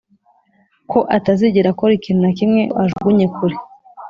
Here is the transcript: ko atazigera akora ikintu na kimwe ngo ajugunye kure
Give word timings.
ko 0.91 0.99
atazigera 1.17 1.67
akora 1.73 1.91
ikintu 1.95 2.21
na 2.23 2.31
kimwe 2.37 2.61
ngo 2.67 2.75
ajugunye 2.83 3.25
kure 3.35 3.57